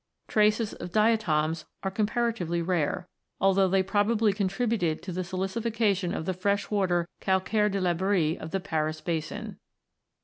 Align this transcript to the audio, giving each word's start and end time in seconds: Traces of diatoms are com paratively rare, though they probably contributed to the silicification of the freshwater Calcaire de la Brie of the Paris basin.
Traces 0.27 0.73
of 0.73 0.91
diatoms 0.91 1.65
are 1.83 1.91
com 1.91 2.07
paratively 2.07 2.65
rare, 2.65 3.07
though 3.39 3.67
they 3.67 3.83
probably 3.83 4.33
contributed 4.33 5.03
to 5.03 5.11
the 5.11 5.21
silicification 5.21 6.17
of 6.17 6.25
the 6.25 6.33
freshwater 6.33 7.07
Calcaire 7.21 7.69
de 7.69 7.79
la 7.79 7.93
Brie 7.93 8.35
of 8.35 8.49
the 8.49 8.59
Paris 8.59 8.99
basin. 8.99 9.59